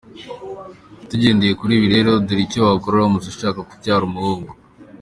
[1.09, 4.51] Tugendeye kuri ibi rero, dore icyo wakora uramutse ushaka kubyara umuhungu:.